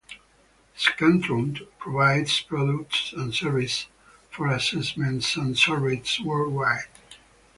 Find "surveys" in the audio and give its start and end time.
5.55-6.19